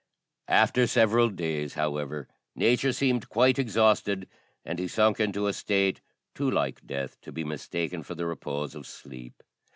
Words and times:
After 0.47 0.87
several 0.87 1.29
days, 1.29 1.75
however, 1.75 2.27
nature 2.55 2.91
seemed 2.91 3.29
quite 3.29 3.59
exhausted, 3.59 4.27
and 4.65 4.79
he 4.79 4.87
sunk 4.87 5.19
into 5.19 5.45
a 5.45 5.53
state 5.53 6.01
too 6.33 6.49
like 6.49 6.83
death 6.87 7.21
to 7.21 7.31
be 7.31 7.43
mistaken 7.43 8.01
for 8.01 8.15
the 8.15 8.25
repose 8.25 8.73
of 8.73 8.87
sleep. 8.87 9.43